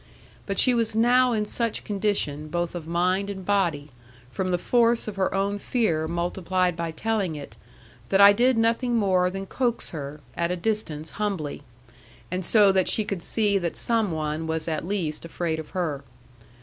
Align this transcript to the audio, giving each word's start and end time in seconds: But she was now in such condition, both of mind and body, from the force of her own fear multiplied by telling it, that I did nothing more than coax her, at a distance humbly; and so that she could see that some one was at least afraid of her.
But 0.47 0.57
she 0.57 0.73
was 0.73 0.95
now 0.95 1.31
in 1.31 1.45
such 1.45 1.83
condition, 1.83 2.47
both 2.47 2.73
of 2.73 2.87
mind 2.87 3.29
and 3.29 3.45
body, 3.45 3.91
from 4.31 4.49
the 4.49 4.57
force 4.57 5.07
of 5.07 5.15
her 5.15 5.31
own 5.31 5.59
fear 5.59 6.07
multiplied 6.07 6.75
by 6.75 6.89
telling 6.89 7.35
it, 7.35 7.55
that 8.09 8.19
I 8.19 8.33
did 8.33 8.57
nothing 8.57 8.95
more 8.95 9.29
than 9.29 9.45
coax 9.45 9.91
her, 9.91 10.19
at 10.35 10.49
a 10.49 10.55
distance 10.55 11.11
humbly; 11.21 11.61
and 12.31 12.43
so 12.43 12.71
that 12.71 12.87
she 12.87 13.05
could 13.05 13.21
see 13.21 13.59
that 13.59 13.77
some 13.77 14.09
one 14.11 14.47
was 14.47 14.67
at 14.67 14.87
least 14.87 15.23
afraid 15.23 15.59
of 15.59 15.69
her. 15.69 16.01